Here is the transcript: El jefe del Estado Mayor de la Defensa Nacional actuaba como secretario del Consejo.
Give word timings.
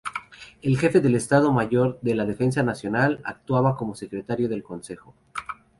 El 0.63 0.79
jefe 0.79 0.99
del 0.99 1.13
Estado 1.13 1.51
Mayor 1.53 1.99
de 2.01 2.15
la 2.15 2.25
Defensa 2.25 2.63
Nacional 2.63 3.21
actuaba 3.23 3.77
como 3.77 3.93
secretario 3.93 4.49
del 4.49 4.63
Consejo. 4.63 5.13